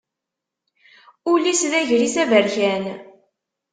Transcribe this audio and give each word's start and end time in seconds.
Ul-is 1.31 1.61
d 1.71 1.73
agris 1.79 2.15
aberkan. 2.23 2.83